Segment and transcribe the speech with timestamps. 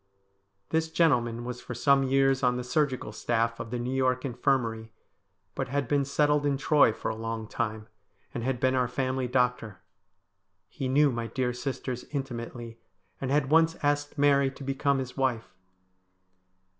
[0.69, 4.91] This gentleman was for some years on the surgical staff of the New York Infirmary,
[5.53, 7.85] but had been settled in Troy for a long time,
[8.33, 9.77] and had been our family doctor.
[10.67, 12.79] He knew my dear sisters intimately,
[13.21, 15.53] and had once asked Mary to become his wife.